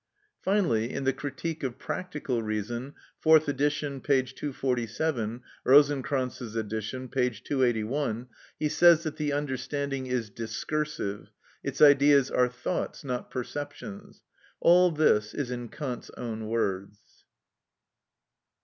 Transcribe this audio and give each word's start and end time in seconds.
Finally, 0.41 0.91
in 0.91 1.03
the 1.03 1.13
"Critique 1.13 1.61
of 1.61 1.77
Practical 1.77 2.41
Reason," 2.41 2.95
fourth 3.19 3.47
edition, 3.47 4.01
p. 4.01 4.23
247; 4.23 5.43
Rosenkranz's 5.63 6.55
edition, 6.55 7.07
p. 7.07 7.29
281, 7.29 8.27
he 8.57 8.67
says 8.67 9.03
that 9.03 9.17
the 9.17 9.31
understanding 9.31 10.07
is 10.07 10.31
discursive; 10.31 11.29
its 11.63 11.83
ideas 11.83 12.31
are 12.31 12.49
thoughts, 12.49 13.03
not 13.03 13.29
perceptions. 13.29 14.23
All 14.59 14.89
this 14.89 15.35
is 15.35 15.51
in 15.51 15.69
Kant's 15.69 16.09
own 16.17 16.47
words. 16.47 17.23